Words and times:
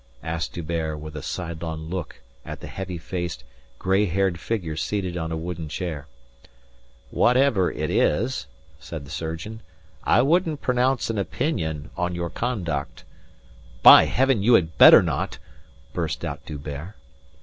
asked 0.23 0.53
D'Hubert 0.53 0.97
with 0.97 1.15
a 1.15 1.21
sidelong 1.21 1.87
look 1.87 2.21
at 2.43 2.59
the 2.59 2.65
heavy 2.65 2.97
faced, 2.97 3.43
gray 3.77 4.07
haired 4.07 4.39
figure 4.39 4.75
seated 4.75 5.15
on 5.15 5.31
a 5.31 5.37
wooden 5.37 5.69
chair. 5.69 6.07
"Whatever 7.11 7.71
it 7.71 7.91
is," 7.91 8.47
said 8.79 9.05
the 9.05 9.11
surgeon, 9.11 9.61
"I 10.03 10.23
wouldn't 10.23 10.59
pronounce 10.59 11.11
an 11.11 11.19
opinion 11.19 11.91
on 11.95 12.15
your 12.15 12.31
conduct...." 12.31 13.03
"By 13.83 14.05
heavens, 14.05 14.43
you 14.43 14.55
had 14.55 14.75
better 14.79 15.03
not," 15.03 15.37
burst 15.93 16.25
out 16.25 16.43
D'Hubert. 16.47 16.95